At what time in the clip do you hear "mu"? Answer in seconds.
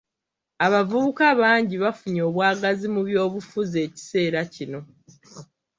2.93-3.01